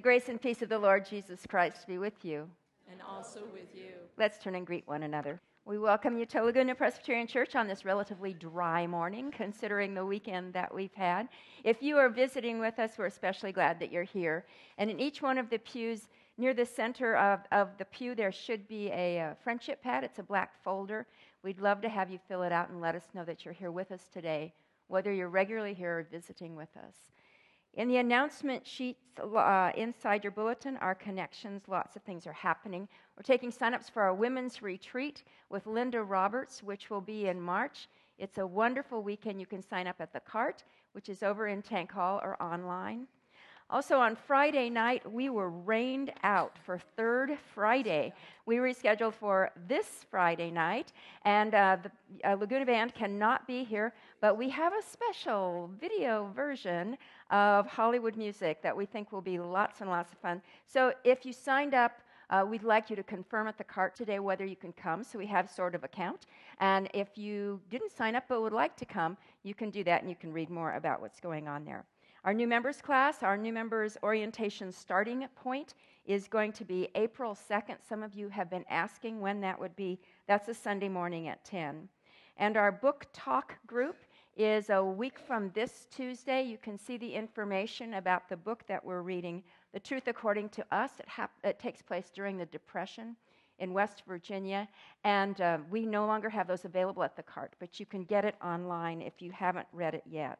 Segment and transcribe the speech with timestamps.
[0.00, 2.48] grace and peace of the Lord Jesus Christ be with you.
[2.90, 3.90] And also with you.
[4.16, 5.40] Let's turn and greet one another.
[5.66, 10.54] We welcome you to Laguna Presbyterian Church on this relatively dry morning, considering the weekend
[10.54, 11.28] that we've had.
[11.64, 14.46] If you are visiting with us, we're especially glad that you're here.
[14.78, 16.08] And in each one of the pews,
[16.38, 20.02] near the center of, of the pew, there should be a, a friendship pad.
[20.02, 21.06] It's a black folder.
[21.42, 23.70] We'd love to have you fill it out and let us know that you're here
[23.70, 24.54] with us today,
[24.88, 26.94] whether you're regularly here or visiting with us.
[27.74, 31.62] In the announcement sheets uh, inside your bulletin are connections.
[31.68, 32.88] Lots of things are happening.
[33.16, 37.88] We're taking signups for our women's retreat with Linda Roberts, which will be in March.
[38.18, 39.40] It's a wonderful weekend.
[39.40, 43.06] You can sign up at the cart, which is over in Tank Hall or online.
[43.72, 48.12] Also, on Friday night, we were rained out for Third Friday.
[48.44, 50.92] We rescheduled for this Friday night,
[51.24, 56.32] and uh, the uh, Laguna Band cannot be here, but we have a special video
[56.34, 56.98] version
[57.30, 60.42] of Hollywood music that we think will be lots and lots of fun.
[60.66, 64.20] So, if you signed up, uh, we'd like you to confirm at the cart today
[64.20, 66.26] whether you can come so we have sort of a count.
[66.58, 70.00] And if you didn't sign up but would like to come, you can do that
[70.00, 71.84] and you can read more about what's going on there.
[72.24, 75.74] Our new members class, our new members orientation starting point
[76.04, 77.76] is going to be April 2nd.
[77.88, 79.98] Some of you have been asking when that would be.
[80.26, 81.88] That's a Sunday morning at 10.
[82.36, 83.96] And our book talk group
[84.36, 86.42] is a week from this Tuesday.
[86.42, 89.42] You can see the information about the book that we're reading,
[89.72, 90.92] The Truth According to Us.
[90.98, 93.16] It, hap- it takes place during the Depression
[93.58, 94.68] in West Virginia,
[95.04, 98.24] and uh, we no longer have those available at the cart, but you can get
[98.24, 100.38] it online if you haven't read it yet.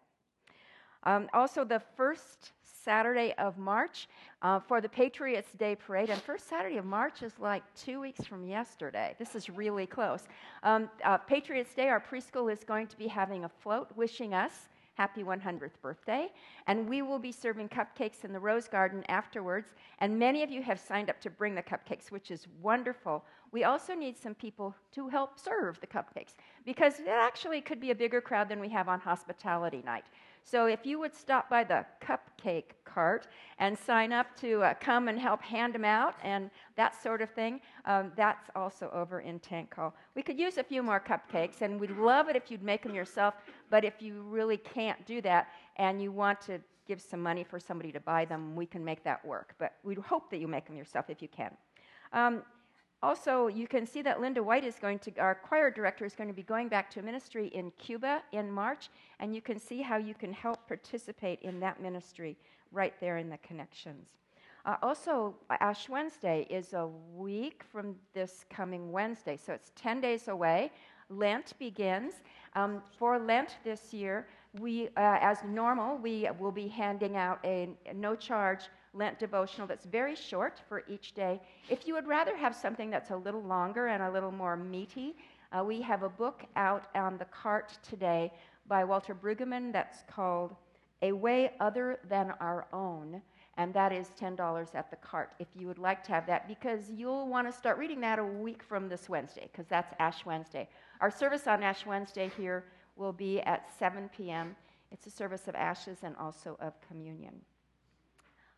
[1.04, 2.52] Um, also, the first
[2.82, 4.08] Saturday of March
[4.42, 6.10] uh, for the Patriots Day Parade.
[6.10, 9.14] And first Saturday of March is like two weeks from yesterday.
[9.18, 10.28] This is really close.
[10.62, 14.68] Um, uh, Patriots Day, our preschool is going to be having a float wishing us
[14.94, 16.28] happy 100th birthday.
[16.66, 19.72] And we will be serving cupcakes in the Rose Garden afterwards.
[20.00, 23.24] And many of you have signed up to bring the cupcakes, which is wonderful.
[23.50, 26.34] We also need some people to help serve the cupcakes
[26.66, 30.04] because it actually could be a bigger crowd than we have on hospitality night.
[30.44, 33.28] So if you would stop by the cupcake cart
[33.58, 37.30] and sign up to uh, come and help hand them out and that sort of
[37.30, 39.94] thing, um, that's also over in Tank Hall.
[40.14, 42.94] We could use a few more cupcakes, and we'd love it if you'd make them
[42.94, 43.34] yourself.
[43.70, 47.60] But if you really can't do that and you want to give some money for
[47.60, 49.54] somebody to buy them, we can make that work.
[49.58, 51.56] But we'd hope that you make them yourself if you can.
[52.12, 52.42] Um,
[53.02, 56.28] also, you can see that Linda White is going to, our choir director, is going
[56.28, 59.96] to be going back to ministry in Cuba in March, and you can see how
[59.96, 62.36] you can help participate in that ministry
[62.72, 64.08] right there in the connections.
[64.66, 70.28] Uh, also, Ash Wednesday is a week from this coming Wednesday, so it's 10 days
[70.28, 70.70] away.
[71.08, 72.14] Lent begins.
[72.54, 74.26] Um, for Lent this year,
[74.58, 79.66] we, uh, as normal, we will be handing out a, a no charge Lent devotional
[79.66, 81.40] that's very short for each day.
[81.68, 85.16] If you would rather have something that's a little longer and a little more meaty,
[85.52, 88.32] uh, we have a book out on the cart today
[88.66, 90.54] by Walter Brueggemann that's called
[91.02, 93.20] A Way Other Than Our Own,
[93.56, 96.90] and that is $10 at the cart if you would like to have that, because
[96.90, 100.68] you'll want to start reading that a week from this Wednesday, because that's Ash Wednesday.
[101.00, 102.64] Our service on Ash Wednesday here
[102.96, 104.54] will be at 7 p.m.
[104.92, 107.40] It's a service of ashes and also of communion.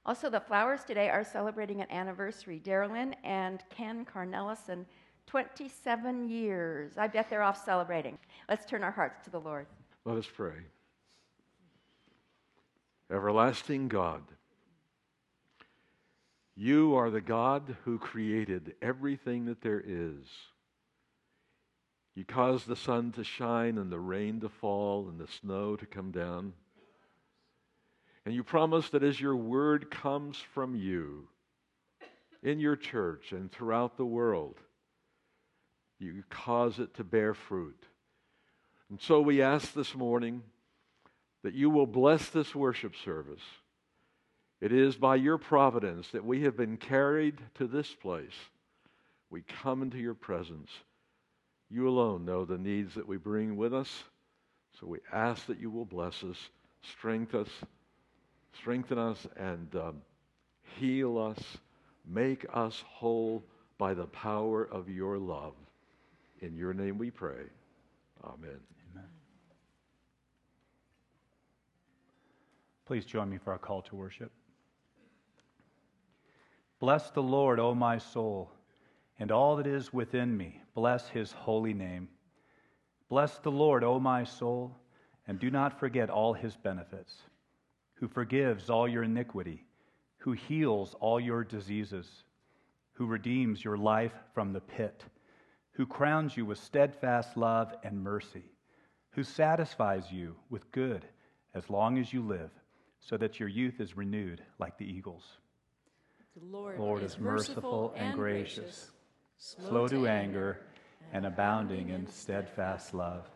[0.05, 2.61] Also, the flowers today are celebrating an anniversary.
[2.65, 4.85] Darylyn and Ken Carnellison,
[5.27, 6.99] 27 years.
[6.99, 8.19] I bet they're off celebrating.
[8.49, 9.67] Let's turn our hearts to the Lord.
[10.05, 10.57] Let us pray.
[13.11, 14.23] Everlasting God,
[16.57, 20.27] you are the God who created everything that there is.
[22.15, 25.87] You caused the sun to shine and the rain to fall and the snow to
[25.87, 26.55] come down.
[28.25, 31.29] And you promise that as your word comes from you
[32.43, 34.59] in your church and throughout the world,
[35.99, 37.81] You cause it to bear fruit.
[38.91, 40.43] And so we ask this morning
[41.43, 43.43] that you will bless this worship service.
[44.61, 48.35] It is by your providence that we have been carried to this place.
[49.31, 50.71] We come into your presence.
[51.71, 54.05] You alone know the needs that we bring with us.
[54.79, 56.37] So we ask that you will bless us,
[56.83, 57.49] strengthen us,
[58.59, 60.03] strengthen us, and um,
[60.79, 61.39] heal us,
[62.07, 63.45] make us whole
[63.79, 65.55] by the power of your love.
[66.41, 67.45] In your name we pray.
[68.25, 68.59] Amen.
[68.93, 69.09] Amen.
[72.87, 74.31] Please join me for our call to worship.
[76.81, 78.51] Bless the Lord, O my soul,
[79.19, 80.61] and all that is within me.
[80.75, 82.09] Bless his holy name.
[83.09, 84.77] Bless the Lord, O my soul,
[85.29, 87.15] and do not forget all his benefits,
[88.03, 89.65] who forgives all your iniquity,
[90.17, 92.25] who heals all your diseases,
[92.95, 95.05] who redeems your life from the pit,
[95.75, 98.43] who crowns you with steadfast love and mercy,
[99.11, 101.07] who satisfies you with good
[101.55, 102.51] as long as you live,
[102.99, 105.39] so that your youth is renewed like the eagles.
[106.37, 108.91] The Lord, Lord is merciful and gracious,
[109.39, 110.59] slow to anger,
[111.13, 113.29] and abounding in steadfast love.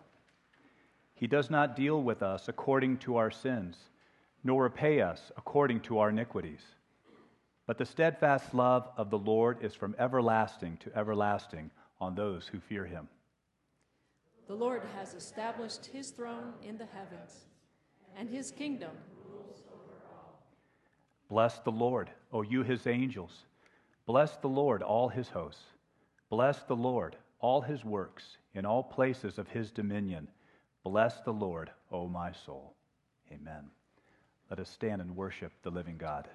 [1.14, 3.76] He does not deal with us according to our sins,
[4.46, 6.60] nor repay us according to our iniquities.
[7.66, 12.60] But the steadfast love of the Lord is from everlasting to everlasting on those who
[12.60, 13.08] fear him.
[14.46, 17.46] The Lord has established his throne in the heavens,
[18.16, 18.92] and his kingdom
[19.28, 20.40] rules over all.
[21.28, 23.46] Bless the Lord, O you his angels.
[24.06, 25.64] Bless the Lord, all his hosts.
[26.30, 30.28] Bless the Lord, all his works, in all places of his dominion.
[30.84, 32.76] Bless the Lord, O my soul.
[33.32, 33.64] Amen.
[34.50, 36.28] Let us stand and worship the living God.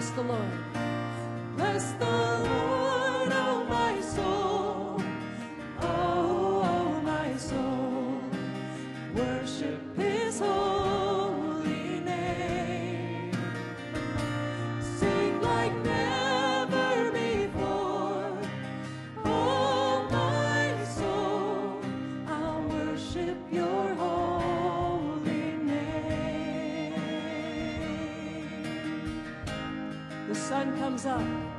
[0.00, 0.79] Bless the Lord.
[30.80, 31.49] Comes up.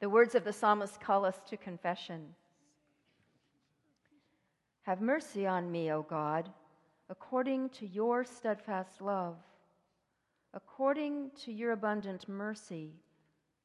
[0.00, 2.34] The words of the psalmist call us to confession.
[4.82, 6.48] Have mercy on me, O God,
[7.10, 9.36] according to your steadfast love.
[10.54, 12.94] According to your abundant mercy,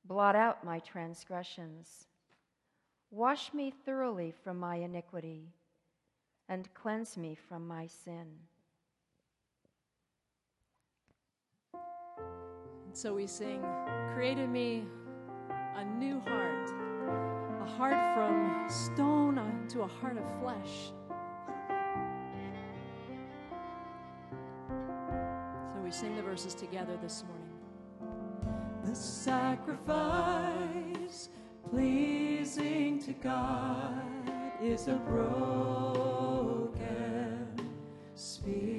[0.04, 2.08] blot out my transgressions.
[3.12, 5.48] Wash me thoroughly from my iniquity
[6.50, 8.28] and cleanse me from my sin.
[11.74, 13.64] And so we sing,
[14.14, 14.86] Create in me
[15.76, 16.70] a new heart,
[17.62, 19.16] a heart from stone
[19.68, 20.94] to a heart of flesh.
[25.74, 27.50] So we sing the verses together this morning.
[28.86, 29.90] The sacrifice
[31.70, 34.02] pleasing to God
[34.62, 36.30] is a broken
[38.14, 38.75] spirit.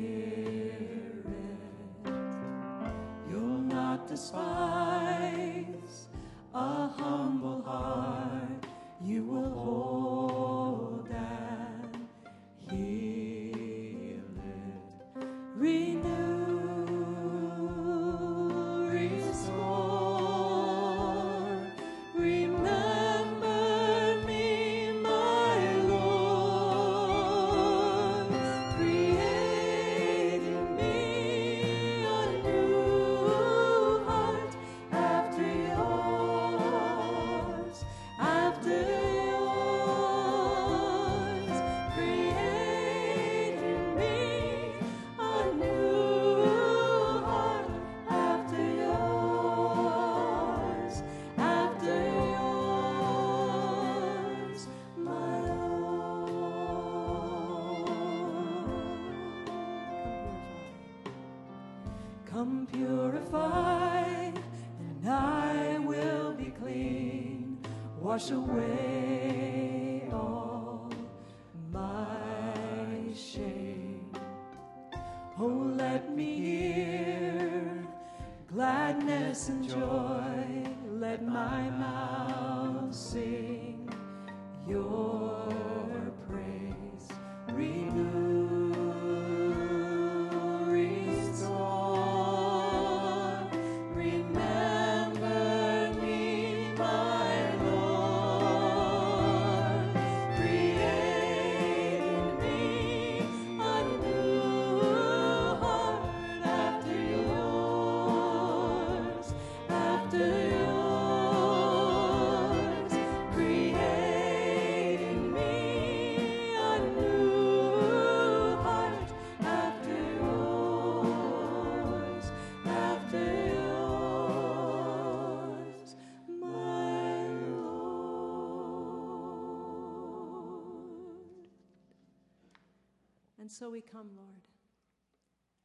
[133.59, 134.43] So we come, Lord.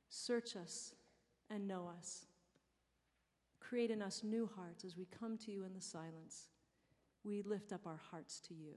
[0.09, 0.93] Search us
[1.49, 2.25] and know us.
[3.59, 6.49] create in us new hearts as we come to you in the silence.
[7.23, 8.73] We lift up our hearts to you.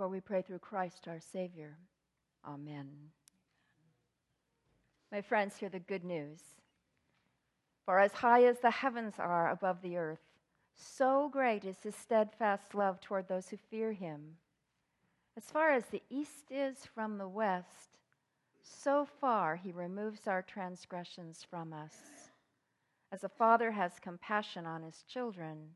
[0.00, 1.76] For we pray through Christ our Savior.
[2.48, 2.88] Amen.
[5.12, 6.40] My friends, hear the good news.
[7.84, 10.22] For as high as the heavens are above the earth,
[10.74, 14.36] so great is his steadfast love toward those who fear him.
[15.36, 17.98] As far as the east is from the west,
[18.62, 22.30] so far he removes our transgressions from us.
[23.12, 25.72] As a father has compassion on his children,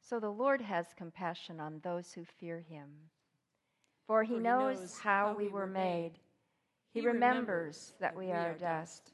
[0.00, 2.88] so the Lord has compassion on those who fear him.
[4.06, 6.12] For he, For he knows, knows how, we we were made.
[6.92, 9.12] He, remembers remembers that we are dust.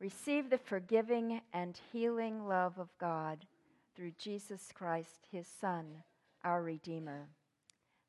[0.00, 3.46] Receive the forgiving and healing love of God
[3.94, 5.86] through Jesus Christ, his Son,
[6.42, 7.28] our Redeemer.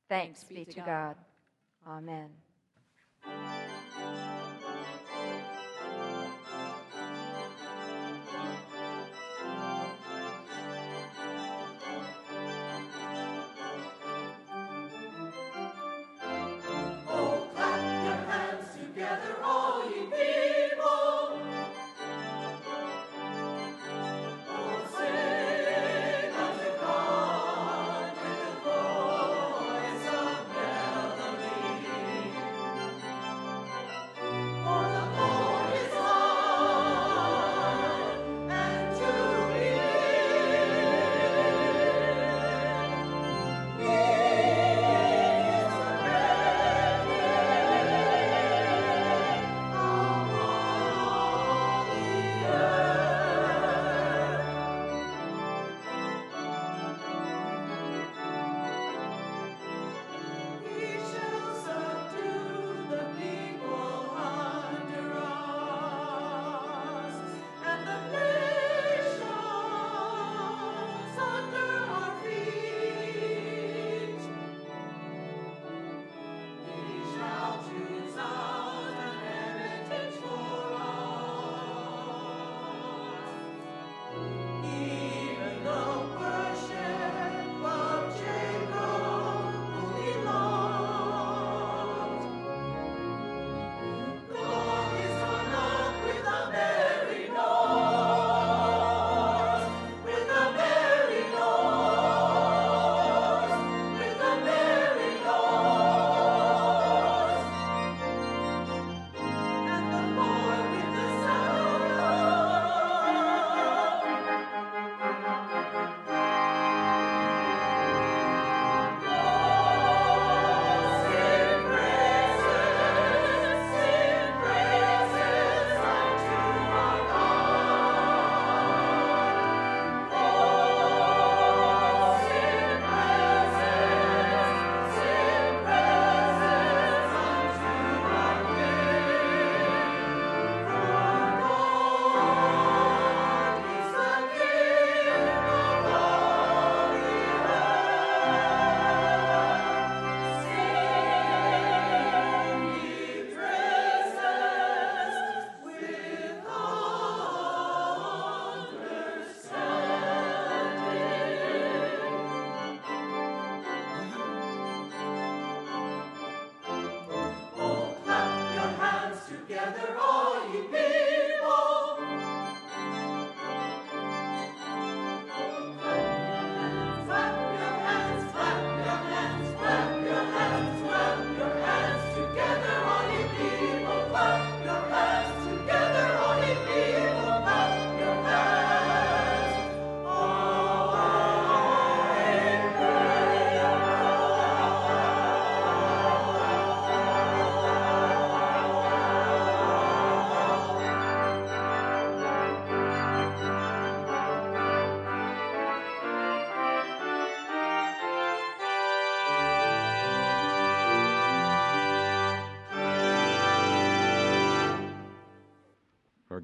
[0.10, 1.16] Thanks, be, to God.
[1.88, 2.30] Amen.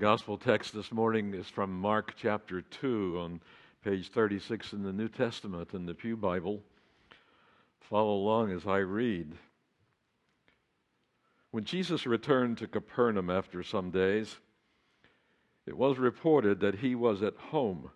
[0.02, 3.40] Gospel text this morning is from Mark chapter 2 on
[3.84, 6.64] page 36 in the New Testament in the Pew Bible.
[7.82, 9.34] Follow along as I read.
[11.52, 14.38] When Jesus returned to Capernaum after some days,
[15.68, 17.92] it was reported that he was at home.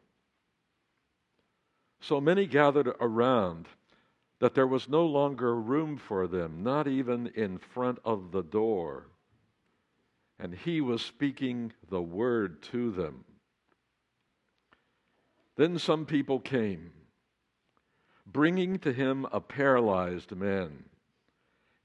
[2.01, 3.65] So many gathered around
[4.37, 9.07] that there was no longer room for them, not even in front of the door
[10.39, 13.23] and he was speaking the word to them.
[15.55, 16.91] Then some people came,
[18.25, 20.83] bringing to him a paralyzed man,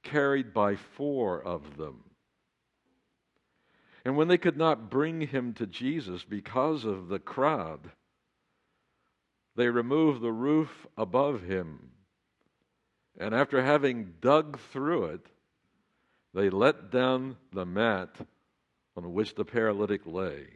[0.03, 2.03] carried by four of them.
[4.05, 7.91] And when they could not bring him to Jesus because of the crowd,
[9.57, 11.91] they removed the roof above him.
[13.19, 15.27] And after having dug through it,
[16.33, 18.17] they let down the mat
[19.05, 20.47] on which the paralytic lay.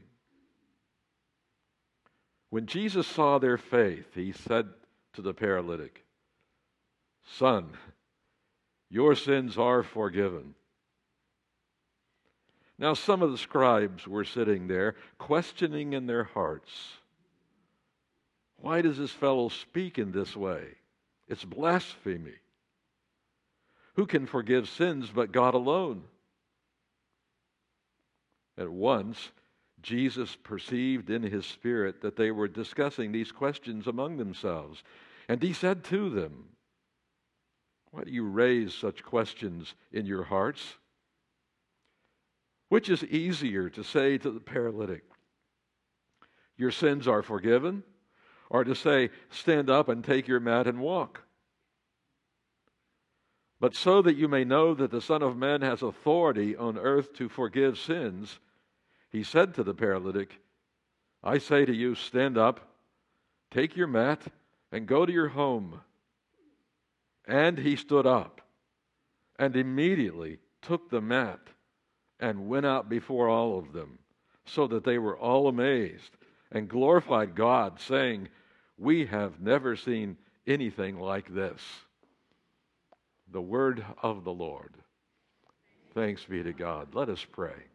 [2.51, 4.69] When Jesus saw their faith, he said
[5.15, 6.05] to the paralytic,
[7.39, 7.71] Son,
[8.91, 10.55] your sins are forgiven.
[12.79, 16.71] Now, some of the scribes were sitting there, questioning in their hearts,
[18.59, 20.67] Why does this fellow speak in this way?
[21.29, 22.35] It's blasphemy.
[23.95, 26.03] Who can forgive sins but God alone?
[28.57, 29.31] At once,
[29.83, 34.83] Jesus perceived in his spirit that they were discussing these questions among themselves.
[35.29, 36.51] And he said to them,
[37.91, 40.79] Why do you raise such questions in your hearts?
[42.69, 45.05] Which is easier to say to the paralytic,
[46.57, 47.83] Your sins are forgiven,
[48.49, 51.23] or to say, Stand up and take your mat and walk?
[53.61, 57.15] But so that you may know that the Son of Man has authority on earth
[57.15, 58.39] to forgive sins,
[59.15, 60.41] he said to the paralytic,
[61.23, 62.59] I say to you, stand up,
[63.49, 64.21] take your mat,
[64.73, 65.83] and go to your home.
[67.25, 68.41] And he stood up
[69.39, 71.39] and immediately took the mat
[72.19, 74.01] and went out before all of them,
[74.47, 76.11] so that they were all amazed
[76.51, 78.29] and glorified God, saying,
[78.77, 81.63] We have never seen anything like this.
[83.31, 84.75] The word of the Lord.
[85.95, 86.97] Thanks be to God.
[86.97, 87.74] Let us pray.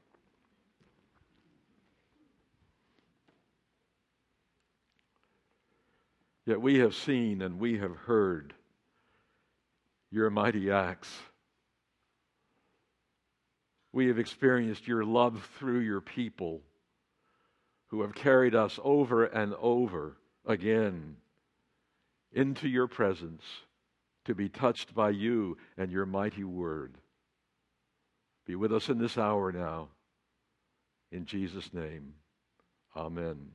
[6.50, 8.56] Yet we have seen and we have heard
[10.10, 11.16] your mighty acts.
[13.94, 16.62] We have experienced your love through your people
[17.90, 21.18] who have carried us over and over again
[22.34, 23.44] into your presence
[24.26, 26.98] to be touched by you and your mighty word.
[28.48, 29.90] Be with us in this hour now.
[31.12, 32.16] In Jesus' name,
[32.98, 33.52] amen.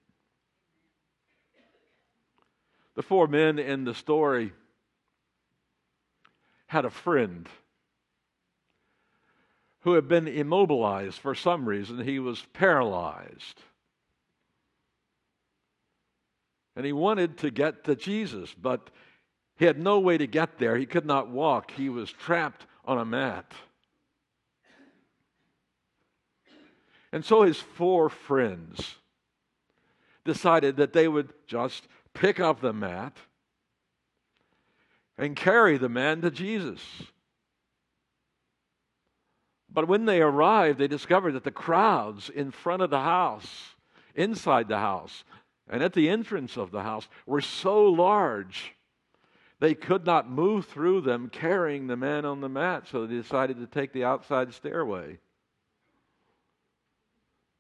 [2.95, 4.53] The four men in the story
[6.67, 7.49] had a friend
[9.81, 12.03] who had been immobilized for some reason.
[12.03, 13.61] He was paralyzed.
[16.77, 18.91] And he wanted to get to Jesus, but
[19.57, 20.77] he had no way to get there.
[20.77, 23.53] He could not walk, he was trapped on a mat.
[27.13, 28.97] And so his four friends
[30.25, 33.17] decided that they would just pick up the mat
[35.19, 36.81] and carry the man to Jesus.
[39.71, 43.75] But when they arrived, they discovered that the crowds in front of the house,
[44.15, 45.25] inside the house,
[45.69, 48.75] and at the entrance of the house were so large
[49.61, 53.59] they could not move through them carrying the man on the mat, so they decided
[53.59, 55.19] to take the outside stairway.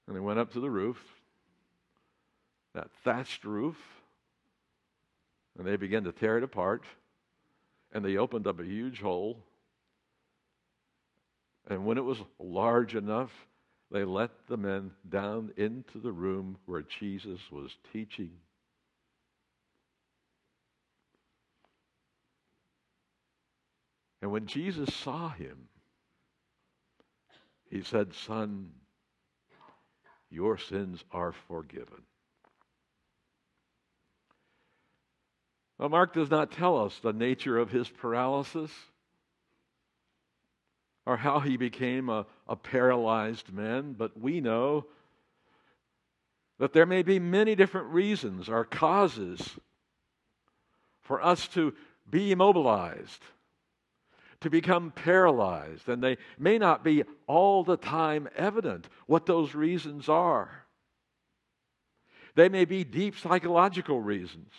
[0.07, 1.03] And they went up to the roof,
[2.75, 3.77] that thatched roof,
[5.59, 6.85] and they began to tear it apart.
[7.93, 9.39] And they opened up a huge hole.
[11.69, 13.31] And when it was large enough,
[13.91, 18.33] they let the men down into the room where Jesus was teaching.
[24.21, 25.69] And when Jesus saw him,
[27.71, 28.71] he said, Son,
[30.31, 32.03] your sins are forgiven.
[35.79, 38.71] Well, Mark does not tell us the nature of his paralysis
[41.07, 44.87] or how he became a, a paralyzed man, but we know
[46.59, 49.57] that there may be many different reasons or causes
[51.03, 51.75] for us to
[52.09, 53.21] be immobilized,
[54.41, 60.09] to become paralyzed, and they may not be all the time evident what those reasons
[60.09, 60.65] are.
[62.37, 64.53] They may be deep psychological reasons.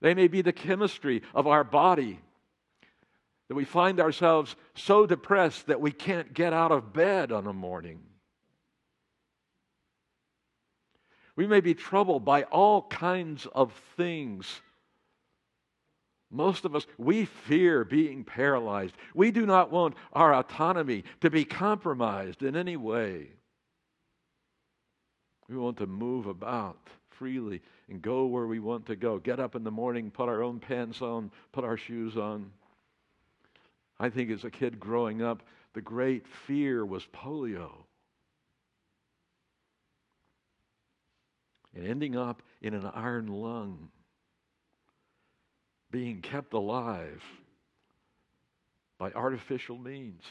[0.00, 2.20] They may be the chemistry of our body
[3.48, 7.52] that we find ourselves so depressed that we can't get out of bed on a
[7.52, 8.00] morning.
[11.34, 14.60] We may be troubled by all kinds of things.
[16.30, 18.94] Most of us, we fear being paralyzed.
[19.14, 23.28] We do not want our autonomy to be compromised in any way.
[25.48, 29.18] We want to move about freely and go where we want to go.
[29.18, 32.50] Get up in the morning, put our own pants on, put our shoes on.
[33.98, 35.42] I think as a kid growing up,
[35.74, 37.70] the great fear was polio.
[41.74, 43.90] And ending up in an iron lung,
[45.90, 47.22] being kept alive
[48.98, 50.22] by artificial means.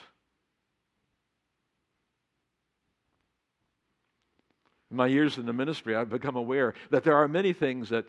[4.89, 8.05] In my years in the ministry, I've become aware that there are many things that,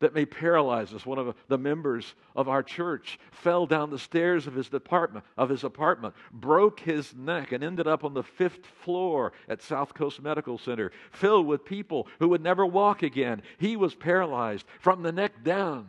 [0.00, 1.06] that may paralyze us.
[1.06, 5.48] One of the members of our church fell down the stairs of his department, of
[5.48, 10.20] his apartment, broke his neck, and ended up on the fifth floor at South Coast
[10.20, 13.42] Medical Center, filled with people who would never walk again.
[13.58, 15.86] He was paralyzed from the neck down.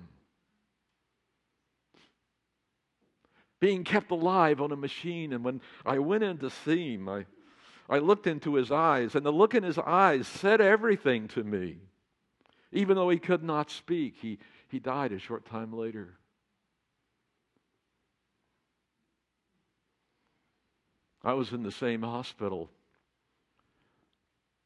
[3.60, 7.26] Being kept alive on a machine, and when I went in to see him, I
[7.90, 11.78] I looked into his eyes, and the look in his eyes said everything to me.
[12.72, 16.18] Even though he could not speak, he, he died a short time later.
[21.24, 22.70] I was in the same hospital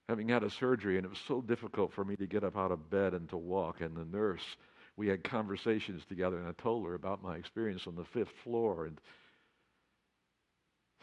[0.09, 2.71] having had a surgery, and it was so difficult for me to get up out
[2.71, 3.81] of bed and to walk.
[3.81, 4.55] And the nurse,
[4.95, 8.85] we had conversations together, and I told her about my experience on the fifth floor.
[8.85, 9.01] And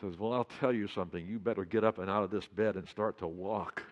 [0.00, 1.26] says, Well, I'll tell you something.
[1.26, 3.83] You better get up and out of this bed and start to walk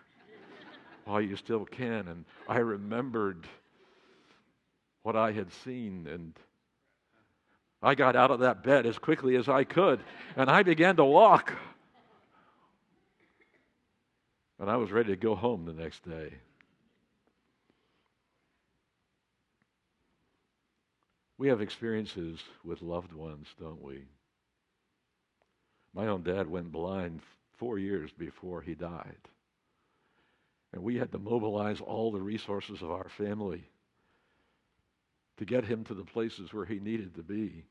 [1.05, 2.07] while you still can.
[2.07, 3.47] And I remembered
[5.03, 6.33] what I had seen, and
[7.81, 9.99] I got out of that bed as quickly as I could,
[10.35, 11.53] and I began to walk.
[14.59, 16.31] And I was ready to go home the next day.
[21.37, 24.03] We have experiences with loved ones, don't we?
[25.93, 27.21] My own dad went blind
[27.57, 29.29] four years before he died.
[30.73, 33.63] And we had to mobilize all the resources of our family
[35.37, 37.63] to get him to the places where he needed to be.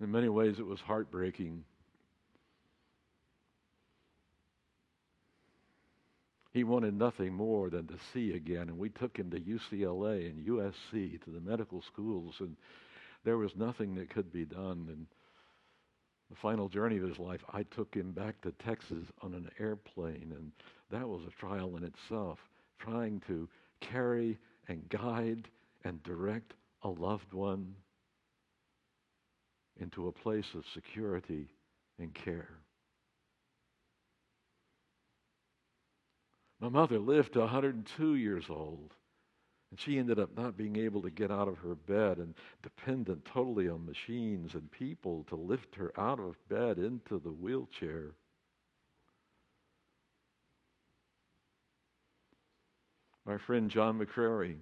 [0.00, 1.64] In many ways, it was heartbreaking.
[6.52, 10.46] He wanted nothing more than to see again, and we took him to UCLA and
[10.46, 12.56] USC, to the medical schools, and
[13.26, 14.86] there was nothing that could be done.
[14.88, 15.06] And
[16.30, 20.32] the final journey of his life, I took him back to Texas on an airplane,
[20.34, 20.52] and
[20.90, 22.38] that was a trial in itself,
[22.78, 23.48] trying to
[23.80, 25.48] carry and guide
[25.84, 27.74] and direct a loved one
[29.80, 31.48] into a place of security
[31.98, 32.60] and care.
[36.60, 38.94] My mother lived to 102 years old.
[39.76, 43.26] And she ended up not being able to get out of her bed and dependent
[43.26, 48.14] totally on machines and people to lift her out of bed into the wheelchair.
[53.26, 54.56] My friend John McCrary,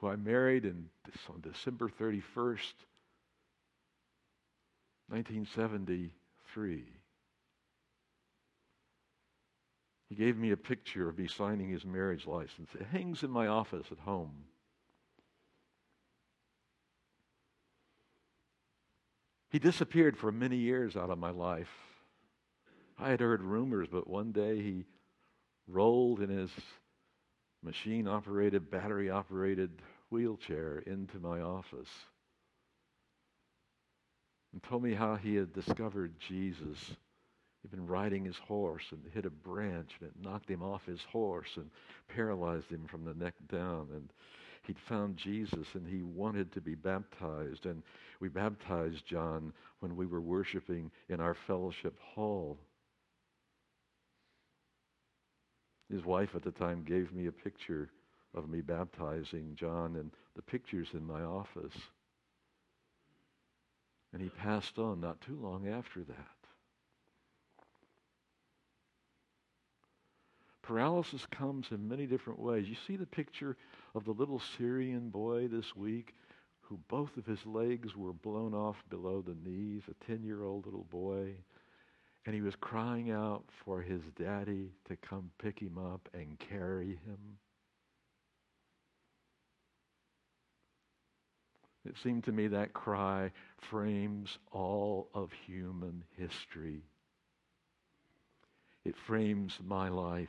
[0.00, 0.86] who I married in,
[1.28, 2.74] on December 31st,
[5.06, 6.99] 1973.
[10.10, 12.68] He gave me a picture of me signing his marriage license.
[12.74, 14.44] It hangs in my office at home.
[19.50, 21.70] He disappeared for many years out of my life.
[22.98, 24.84] I had heard rumors, but one day he
[25.68, 26.50] rolled in his
[27.62, 29.70] machine operated, battery operated
[30.10, 31.88] wheelchair into my office
[34.52, 36.96] and told me how he had discovered Jesus
[37.62, 41.02] He'd been riding his horse and hit a branch and it knocked him off his
[41.02, 41.70] horse and
[42.08, 43.88] paralyzed him from the neck down.
[43.92, 44.08] And
[44.62, 47.66] he'd found Jesus and he wanted to be baptized.
[47.66, 47.82] And
[48.18, 52.58] we baptized John when we were worshiping in our fellowship hall.
[55.90, 57.90] His wife at the time gave me a picture
[58.34, 61.74] of me baptizing John, and the picture's in my office.
[64.12, 66.39] And he passed on not too long after that.
[70.62, 72.68] Paralysis comes in many different ways.
[72.68, 73.56] You see the picture
[73.94, 76.14] of the little Syrian boy this week
[76.60, 80.66] who both of his legs were blown off below the knees, a 10 year old
[80.66, 81.34] little boy.
[82.26, 87.00] And he was crying out for his daddy to come pick him up and carry
[87.06, 87.38] him.
[91.84, 96.82] It seemed to me that cry frames all of human history.
[98.84, 100.28] It frames my life.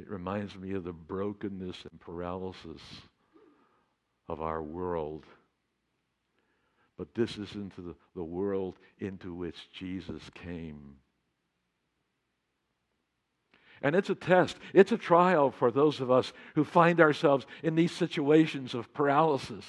[0.00, 2.82] It reminds me of the brokenness and paralysis
[4.28, 5.24] of our world.
[6.98, 10.96] But this is into the, the world into which Jesus came.
[13.82, 17.74] And it's a test, it's a trial for those of us who find ourselves in
[17.74, 19.64] these situations of paralysis.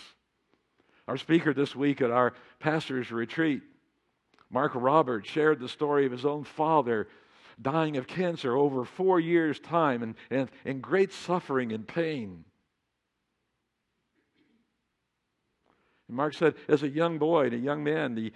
[1.08, 3.64] Our speaker this week at our pastor's retreat,
[4.54, 7.08] Mark Roberts, shared the story of his own father
[7.60, 12.46] dying of cancer over four years' time and, and, and great suffering and pain.
[16.08, 18.32] And Mark said, as a young boy and a young man, the,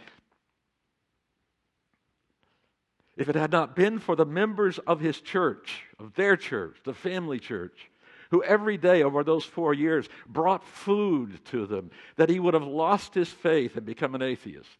[3.15, 6.95] if it had not been for the members of his church, of their church, the
[6.95, 7.91] family church,
[8.31, 12.65] who every day over those four years brought food to them, that he would have
[12.65, 14.77] lost his faith and become an atheist.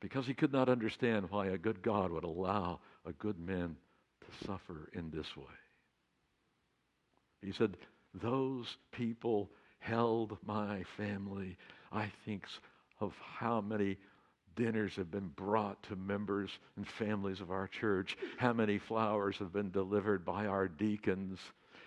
[0.00, 3.76] Because he could not understand why a good God would allow a good man
[4.20, 5.44] to suffer in this way.
[7.42, 7.76] He said,
[8.14, 9.50] Those people
[9.80, 11.56] held my family.
[11.92, 12.44] I think
[13.00, 13.96] of how many
[14.56, 19.52] dinners have been brought to members and families of our church, how many flowers have
[19.52, 21.38] been delivered by our deacons,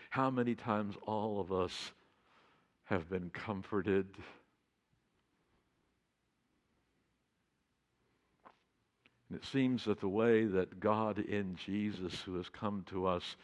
[0.10, 1.92] how many times all of us
[2.86, 4.08] have been comforted.
[9.32, 13.38] And it seems that the way that God in Jesus, who has come to us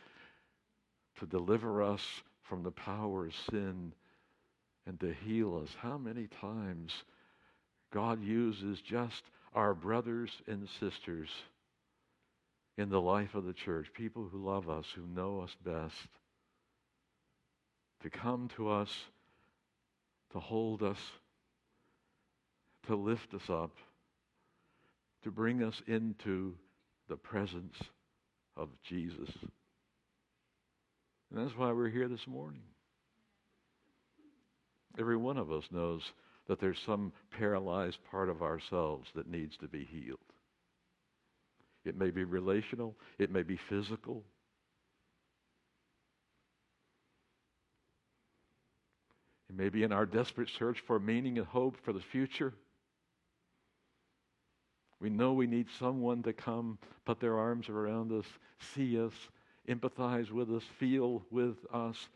[1.17, 2.01] to deliver us
[2.43, 3.93] from the power of sin
[4.85, 6.91] and to heal us, how many times
[7.93, 9.23] God uses just
[9.53, 11.29] our brothers and sisters
[12.77, 16.09] in the life of the church, people who love us, who know us best,
[18.03, 18.91] to come to us,
[20.33, 20.99] to hold us,
[22.87, 23.71] to lift us up,
[25.27, 26.53] to bring us into
[27.09, 27.75] the presence
[28.55, 29.29] of Jesus.
[31.29, 32.61] And that's why we're here this morning.
[34.97, 36.01] Every one of us knows
[36.47, 40.17] that there's some paralyzed part of ourselves that needs to be healed.
[41.83, 44.23] It may be relational, it may be physical.
[49.49, 52.53] It may be in our desperate search for meaning and hope for the future.
[54.99, 58.25] We know we need someone to come, put their arms around us,
[58.73, 59.13] see us,
[59.69, 62.07] empathize with us, feel with us,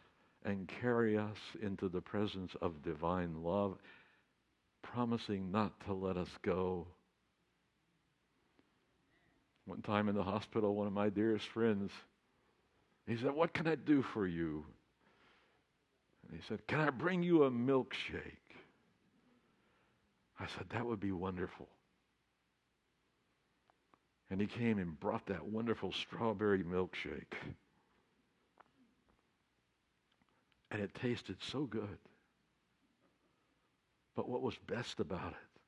[0.44, 3.78] and carry us into the presence of divine love
[4.82, 6.88] promising not to let us go.
[9.66, 11.92] One time in the hospital, one of my dearest friends,
[13.08, 14.66] he said, What can I do for you?
[16.28, 18.24] And he said, Can I bring you a milkshake?
[20.40, 21.68] I said, That would be wonderful.
[24.32, 27.34] And he came and brought that wonderful strawberry milkshake.
[30.72, 31.98] And it tasted so good.
[34.16, 35.62] But what was best about it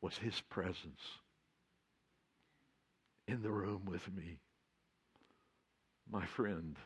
[0.00, 1.00] was his presence
[3.26, 4.38] in the room with me,
[6.10, 6.76] my friend.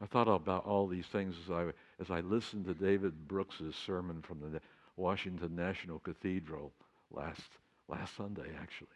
[0.00, 1.66] I thought about all these things as I,
[2.00, 4.60] as I listened to David Brooks's sermon from the
[4.96, 6.72] Washington National Cathedral
[7.10, 7.42] last,
[7.88, 8.88] last Sunday, actually.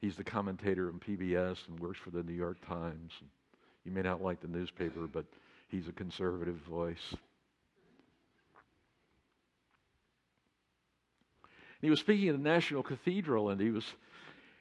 [0.00, 3.12] He's the commentator in PBS and works for the New York Times.
[3.84, 5.24] You may not like the newspaper, but
[5.68, 7.14] he's a conservative voice.
[11.80, 13.84] He was speaking at the National Cathedral, and he was,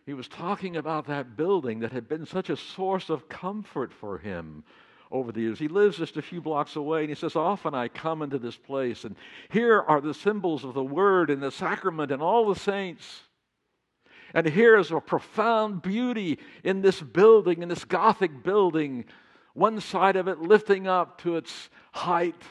[0.05, 4.19] he was talking about that building that had been such a source of comfort for
[4.19, 4.63] him
[5.11, 5.59] over the years.
[5.59, 8.57] He lives just a few blocks away, and he says, Often I come into this
[8.57, 9.15] place, and
[9.49, 13.21] here are the symbols of the Word and the sacrament and all the saints.
[14.33, 19.05] And here is a profound beauty in this building, in this Gothic building,
[19.53, 22.41] one side of it lifting up to its height,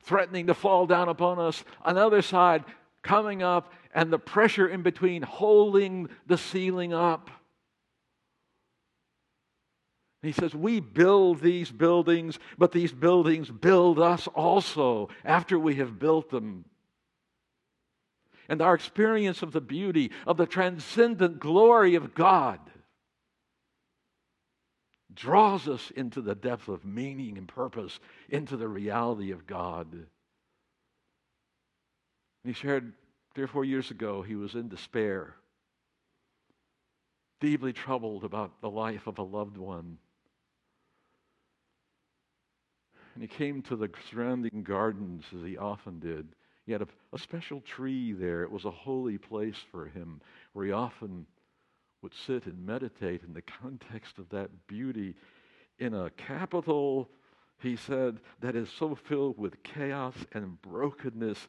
[0.00, 2.64] threatening to fall down upon us, another side
[3.02, 7.30] coming up, and the pressure in between holding the ceiling up.
[10.24, 15.98] He says, We build these buildings, but these buildings build us also after we have
[15.98, 16.64] built them
[18.48, 22.60] and our experience of the beauty, of the transcendent glory of God,
[25.14, 30.06] draws us into the depth of meaning and purpose, into the reality of God.
[32.42, 32.92] He shared
[33.34, 35.36] three or four years ago, he was in despair,
[37.40, 39.98] deeply troubled about the life of a loved one.
[43.14, 46.28] And he came to the surrounding gardens as he often did.
[46.66, 48.42] He had a, a, special tree there.
[48.42, 50.20] It was a holy place for him
[50.52, 51.26] where he often
[52.02, 55.14] would sit and meditate in the context of that beauty
[55.78, 57.08] in a capital,
[57.60, 61.48] he said, that is so filled with chaos and brokenness.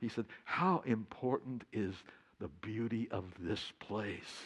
[0.00, 1.94] He said, How important is
[2.40, 4.42] the beauty of this place?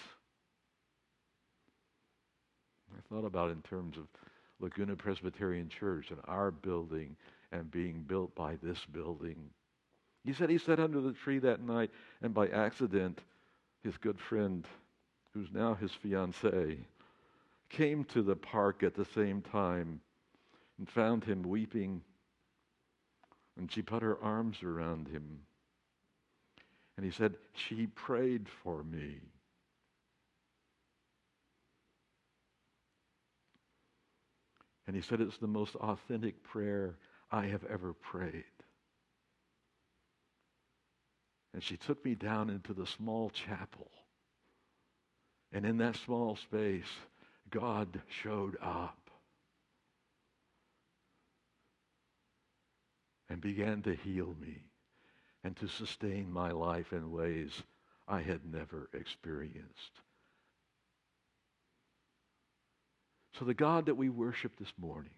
[2.97, 4.05] I thought about in terms of
[4.61, 7.17] Laguna Presbyterian Church and our building
[7.53, 9.51] and being built by this building.
[10.25, 11.91] He said he sat under the tree that night,
[12.21, 13.21] and by accident,
[13.83, 14.67] his good friend,
[15.33, 16.79] who's now his fiancee,
[17.71, 20.01] came to the park at the same time
[20.79, 22.03] and found him weeping.
[23.57, 25.41] And she put her arms around him.
[26.97, 29.21] And he said, She prayed for me.
[34.89, 36.97] And he said, It's the most authentic prayer
[37.31, 38.45] I have ever prayed.
[41.53, 43.91] And she took me down into the small chapel.
[45.53, 46.89] And in that small space,
[47.51, 49.11] God showed up
[53.29, 54.63] and began to heal me
[55.45, 57.63] and to sustain my life in ways
[58.07, 60.01] I had never experienced.
[63.37, 65.13] So, the God that we worship this morning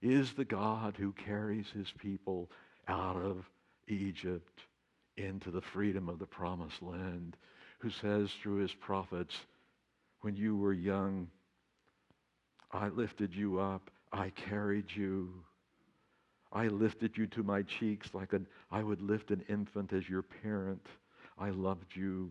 [0.00, 2.50] is the God who carries his people
[2.86, 3.48] out of
[3.88, 4.60] Egypt
[5.16, 7.36] into the freedom of the promised land,
[7.80, 9.34] who says through his prophets,
[10.20, 11.28] When you were young,
[12.72, 15.32] I lifted you up, I carried you.
[16.52, 20.22] I lifted you to my cheeks like an, I would lift an infant as your
[20.22, 20.86] parent.
[21.38, 22.30] I loved you.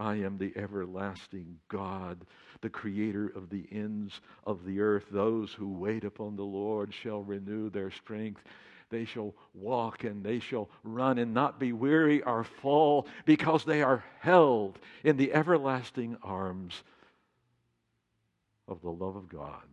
[0.00, 2.24] I am the everlasting God,
[2.62, 5.04] the creator of the ends of the earth.
[5.10, 8.42] Those who wait upon the Lord shall renew their strength.
[8.88, 13.82] They shall walk and they shall run and not be weary or fall because they
[13.82, 16.82] are held in the everlasting arms
[18.66, 19.68] of the love of God.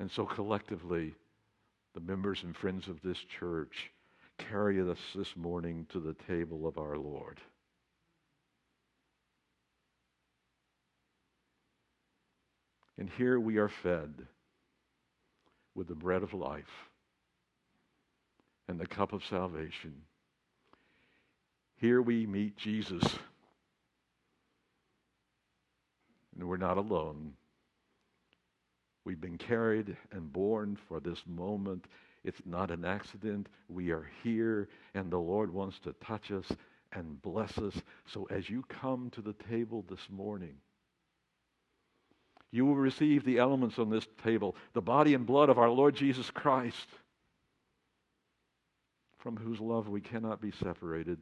[0.00, 1.14] And so collectively,
[1.94, 3.92] the members and friends of this church
[4.50, 7.40] carry us this morning to the table of our Lord.
[12.98, 14.14] And here we are fed
[15.74, 16.64] with the bread of life
[18.68, 19.94] and the cup of salvation.
[21.76, 23.02] Here we meet Jesus.
[26.38, 27.32] And we're not alone.
[29.04, 31.86] We've been carried and born for this moment
[32.24, 33.48] it's not an accident.
[33.68, 36.46] We are here, and the Lord wants to touch us
[36.92, 37.74] and bless us.
[38.06, 40.56] So as you come to the table this morning,
[42.52, 45.96] you will receive the elements on this table the body and blood of our Lord
[45.96, 46.86] Jesus Christ,
[49.18, 51.18] from whose love we cannot be separated,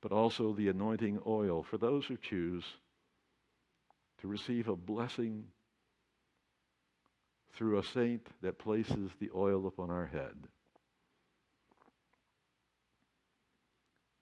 [0.00, 2.64] but also the anointing oil for those who choose
[4.20, 5.44] to receive a blessing
[7.56, 10.34] through a saint that places the oil upon our head.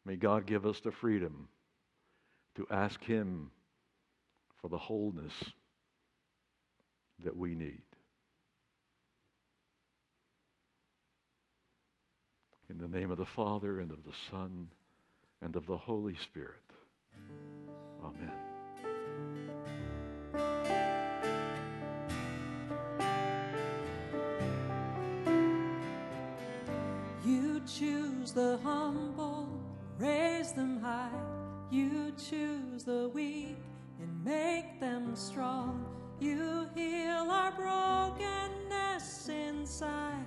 [0.06, 1.48] May God give us the freedom
[2.56, 3.50] to ask Him
[4.60, 5.32] for the wholeness
[7.24, 7.82] that we need.
[12.70, 14.68] In the name of the Father, and of the Son,
[15.42, 16.62] and of the Holy Spirit.
[18.02, 18.43] Amen.
[28.34, 29.48] The humble,
[29.98, 31.08] raise them high.
[31.70, 33.56] You choose the weak
[34.00, 35.86] and make them strong.
[36.18, 40.26] You heal our brokenness inside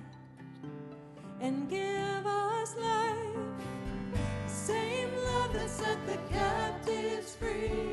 [1.40, 3.36] and give us life.
[4.46, 7.87] Same love that set the captives free.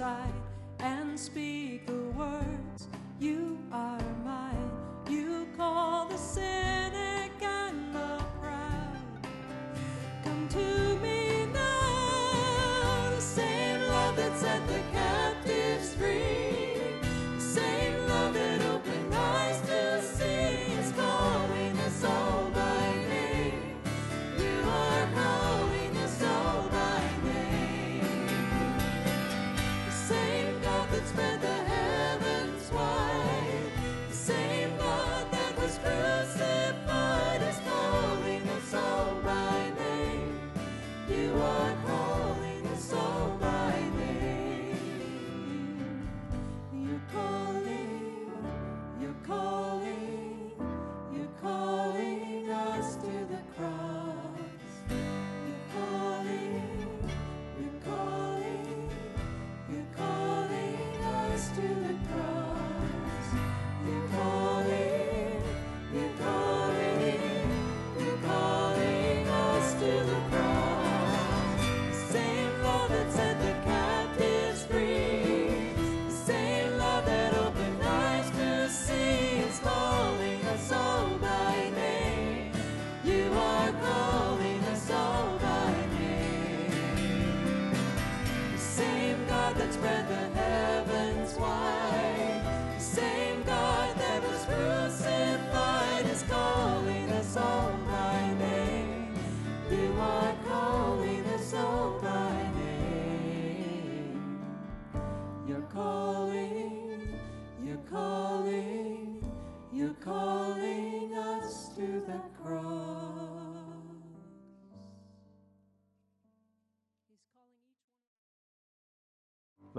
[0.00, 0.32] Aside
[0.78, 2.88] and speak the words,
[3.18, 4.70] You are mine.
[5.10, 6.79] You call the cynic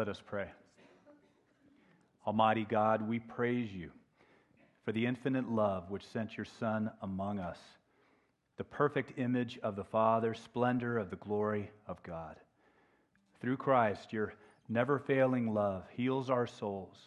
[0.02, 0.48] Let us pray.
[2.26, 3.92] Almighty God, we praise you
[4.84, 7.60] for the infinite love which sent your Son among us,
[8.58, 12.38] the perfect image of the Father, splendor of the glory of God.
[13.42, 14.34] Through Christ, your
[14.68, 16.98] never failing love heals our souls,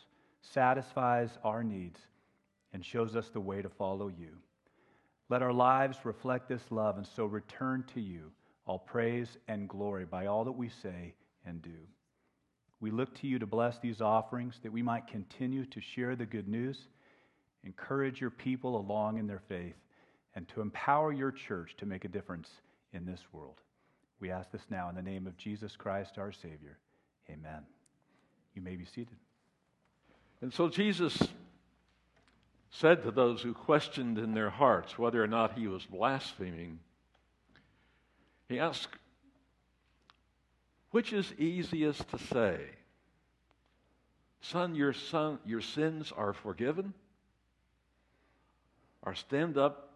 [0.40, 1.98] satisfies our needs,
[2.72, 4.36] and shows us the way to follow you.
[5.28, 8.30] Let our lives reflect this love and so return to you
[8.66, 11.14] all praise and glory by all that we say
[11.44, 11.70] and do.
[12.80, 16.26] We look to you to bless these offerings that we might continue to share the
[16.26, 16.78] good news,
[17.62, 19.76] encourage your people along in their faith,
[20.34, 22.48] and to empower your church to make a difference
[22.92, 23.60] in this world.
[24.20, 26.78] We ask this now in the name of Jesus Christ, our Savior.
[27.30, 27.62] Amen.
[28.54, 29.16] You may be seated.
[30.40, 31.18] And so Jesus
[32.70, 36.80] said to those who questioned in their hearts whether or not he was blaspheming,
[38.48, 38.88] He asked,
[40.94, 42.60] Which is easiest to say?
[44.42, 46.94] Son, your son, your sins are forgiven?
[49.02, 49.90] Or stand up,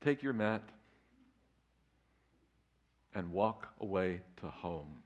[0.00, 0.64] take your mat,
[3.14, 5.04] and walk away to home.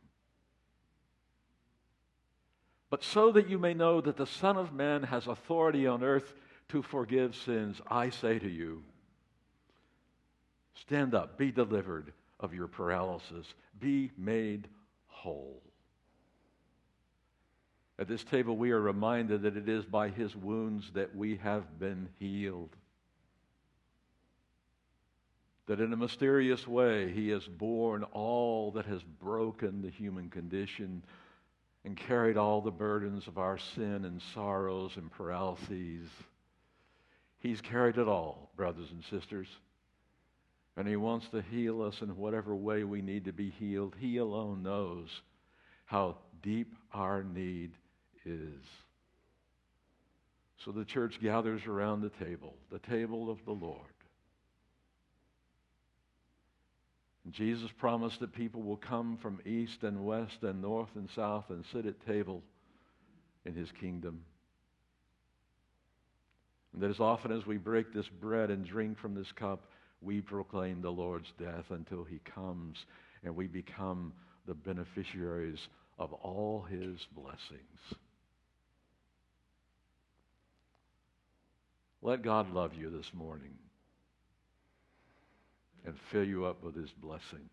[2.88, 6.32] But so that you may know that the Son of Man has authority on earth
[6.70, 8.82] to forgive sins, I say to you,
[10.74, 14.68] stand up, be delivered of your paralysis, be made
[15.26, 15.60] whole.
[17.98, 21.80] At this table, we are reminded that it is by his wounds that we have
[21.80, 22.70] been healed.
[25.66, 31.02] That in a mysterious way, he has borne all that has broken the human condition
[31.84, 36.08] and carried all the burdens of our sin and sorrows and paralyses.
[37.40, 39.48] He's carried it all, brothers and sisters.
[40.76, 43.94] And He wants to heal us in whatever way we need to be healed.
[43.98, 45.08] He alone knows
[45.86, 47.72] how deep our need
[48.24, 48.62] is.
[50.64, 53.86] So the church gathers around the table, the table of the Lord.
[57.24, 61.46] And Jesus promised that people will come from east and west and north and south
[61.50, 62.42] and sit at table
[63.44, 64.22] in his kingdom.
[66.72, 69.64] And that as often as we break this bread and drink from this cup,
[70.00, 72.76] we proclaim the Lord's death until he comes
[73.24, 74.12] and we become
[74.46, 75.58] the beneficiaries
[75.98, 77.80] of all his blessings.
[82.02, 83.54] Let God love you this morning
[85.84, 87.48] and fill you up with his blessing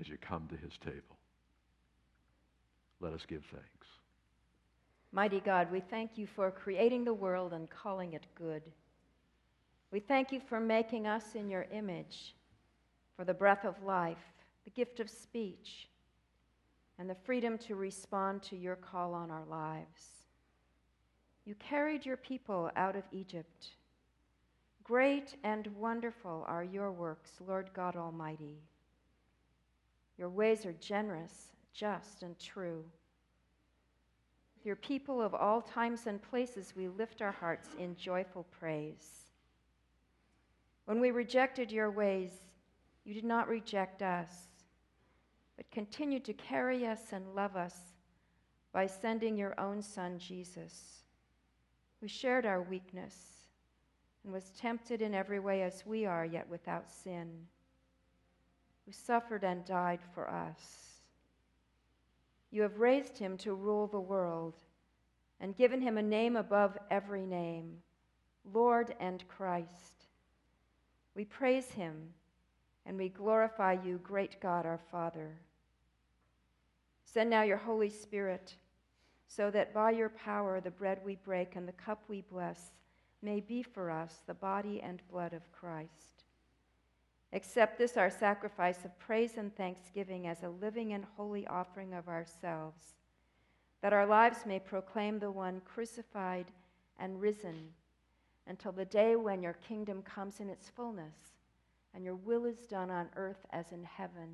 [0.00, 1.18] as you come to his table.
[3.00, 3.86] Let us give thanks.
[5.12, 8.62] Mighty God, we thank you for creating the world and calling it good.
[9.92, 12.36] We thank you for making us in your image,
[13.16, 14.18] for the breath of life,
[14.64, 15.88] the gift of speech,
[16.98, 20.26] and the freedom to respond to your call on our lives.
[21.44, 23.70] You carried your people out of Egypt.
[24.84, 28.58] Great and wonderful are your works, Lord God Almighty.
[30.18, 32.84] Your ways are generous, just, and true.
[34.56, 39.29] With your people of all times and places, we lift our hearts in joyful praise.
[40.90, 42.32] When we rejected your ways,
[43.04, 44.48] you did not reject us,
[45.56, 47.76] but continued to carry us and love us
[48.72, 51.04] by sending your own Son, Jesus,
[52.00, 53.14] who shared our weakness
[54.24, 57.46] and was tempted in every way as we are, yet without sin,
[58.84, 61.02] who suffered and died for us.
[62.50, 64.56] You have raised him to rule the world
[65.38, 67.76] and given him a name above every name,
[68.44, 69.99] Lord and Christ.
[71.14, 72.14] We praise him
[72.86, 75.38] and we glorify you, great God our Father.
[77.04, 78.54] Send now your Holy Spirit
[79.26, 82.72] so that by your power the bread we break and the cup we bless
[83.22, 86.24] may be for us the body and blood of Christ.
[87.32, 92.08] Accept this, our sacrifice of praise and thanksgiving, as a living and holy offering of
[92.08, 92.94] ourselves,
[93.82, 96.46] that our lives may proclaim the one crucified
[96.98, 97.68] and risen
[98.50, 101.14] until the day when your kingdom comes in its fullness
[101.94, 104.28] and your will is done on earth as in heaven.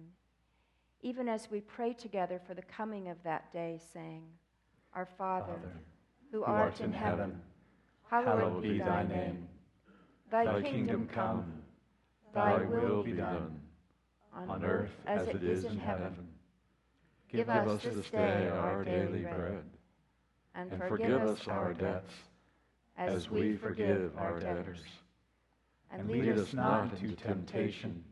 [1.02, 4.22] Even as we pray together for the coming of that day, saying,
[4.94, 5.72] Our Father, Father,
[6.32, 7.40] who, who art, in heaven,
[8.10, 9.46] hallowed be thy name.
[10.30, 11.52] Thy, kingdom come,
[12.34, 13.60] thy will be done,
[14.34, 16.26] on earth as it is in heaven.
[17.30, 19.64] Give us this day our daily bread,
[20.54, 22.12] and forgive us our debts,
[22.96, 24.80] as we forgive our debtors.
[25.92, 28.04] And lead us not into temptation,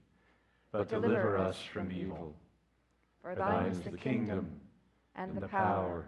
[0.70, 2.34] but deliver us from evil.
[3.22, 4.60] For thine is the kingdom,
[5.16, 6.06] and the power,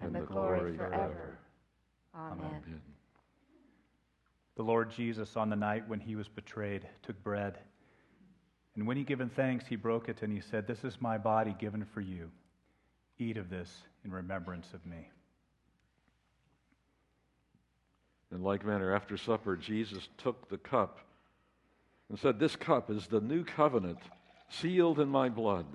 [0.00, 1.38] and the glory forever.
[2.14, 2.46] Amen.
[2.46, 2.80] Amen.
[4.56, 7.58] The Lord Jesus, on the night when he was betrayed, took bread.
[8.76, 11.54] And when he given thanks, he broke it and he said, This is my body
[11.58, 12.30] given for you.
[13.18, 15.08] Eat of this in remembrance of me.
[18.32, 21.00] In like manner, after supper, Jesus took the cup
[22.08, 23.98] and said, This cup is the new covenant
[24.48, 25.66] sealed in my blood.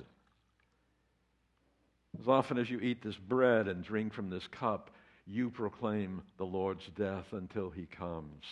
[2.20, 4.90] As often as you eat this bread and drink from this cup,
[5.28, 8.46] you proclaim the Lord's death until he comes.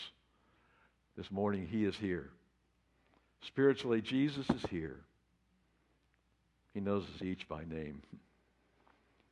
[1.15, 2.29] This morning, he is here.
[3.41, 4.97] Spiritually, Jesus is here.
[6.73, 8.01] He knows us each by name,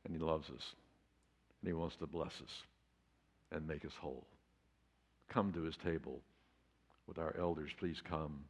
[0.04, 0.74] and he loves us,
[1.60, 2.62] and he wants to bless us
[3.50, 4.24] and make us whole
[5.32, 6.20] come to his table
[7.06, 7.70] with our elders.
[7.78, 8.44] Please come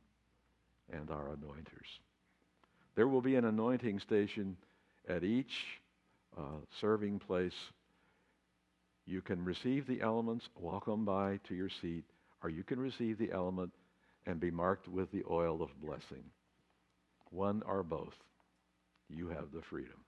[0.93, 1.89] and our anointers.
[2.95, 4.57] There will be an anointing station
[5.09, 5.53] at each
[6.37, 7.53] uh, serving place.
[9.07, 12.05] You can receive the elements, walk on by to your seat,
[12.43, 13.73] or you can receive the element
[14.27, 16.25] and be marked with the oil of blessing.
[17.31, 18.15] One or both.
[19.09, 19.99] You have the freedom.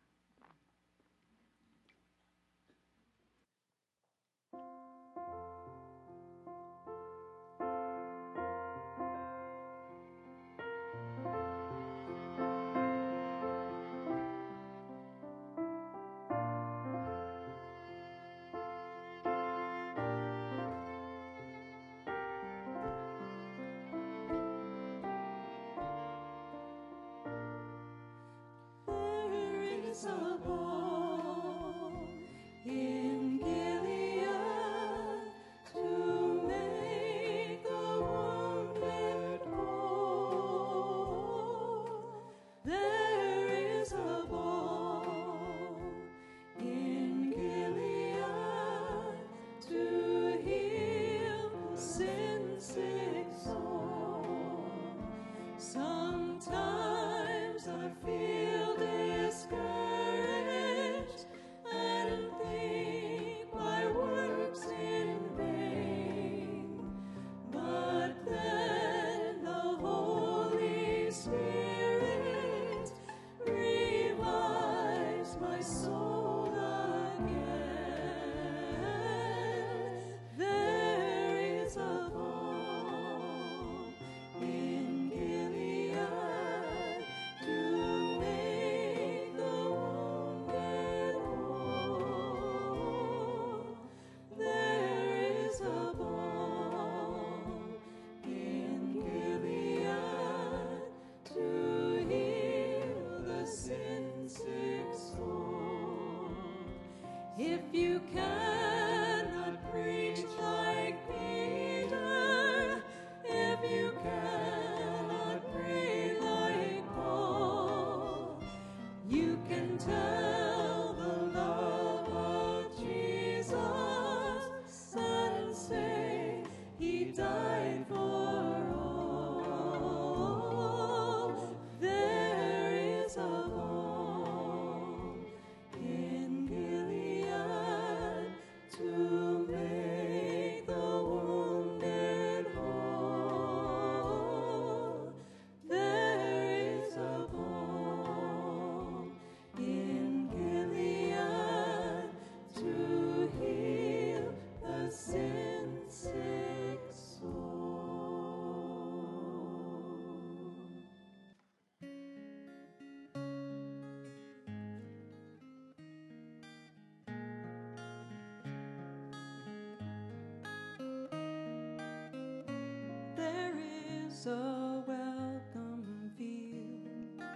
[174.25, 177.29] so a welcome field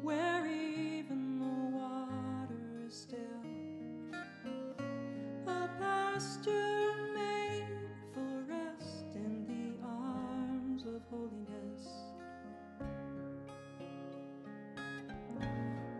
[0.00, 3.18] where even the water is still.
[5.46, 7.66] A pasture made
[8.14, 11.84] for rest in the arms of holiness.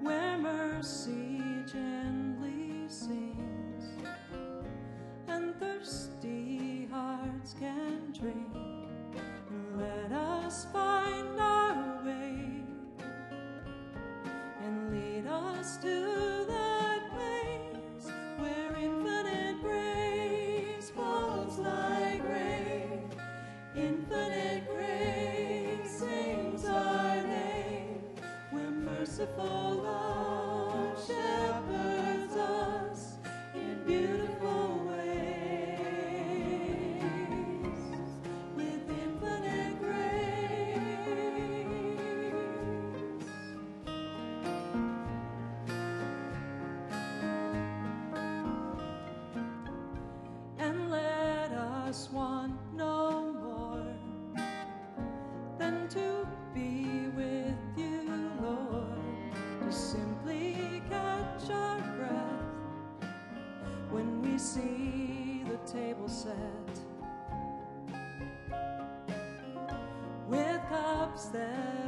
[0.00, 3.84] Where mercy gently sings
[5.28, 8.55] and thirsty hearts can drink.
[15.82, 16.05] to
[71.16, 71.85] stops there.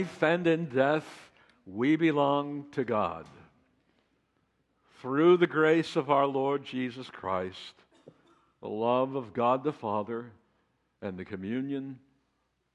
[0.00, 1.04] Life and in death,
[1.66, 3.26] we belong to God.
[5.02, 7.74] Through the grace of our Lord Jesus Christ,
[8.62, 10.32] the love of God the Father,
[11.02, 11.98] and the communion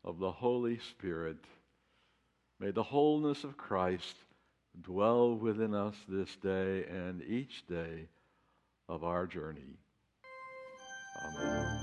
[0.03, 1.37] of the Holy Spirit,
[2.59, 4.15] may the wholeness of Christ
[4.83, 8.07] dwell within us this day and each day
[8.87, 9.79] of our journey.
[11.25, 11.75] Amen.